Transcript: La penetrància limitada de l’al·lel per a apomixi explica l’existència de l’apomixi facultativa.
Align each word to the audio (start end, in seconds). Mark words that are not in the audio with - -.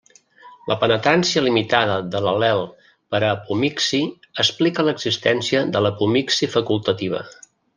La 0.69 0.75
penetrància 0.83 1.43
limitada 1.47 1.97
de 2.15 2.21
l’al·lel 2.27 2.63
per 3.15 3.21
a 3.27 3.31
apomixi 3.35 4.01
explica 4.45 4.87
l’existència 4.91 5.63
de 5.77 5.85
l’apomixi 5.89 6.51
facultativa. 6.59 7.23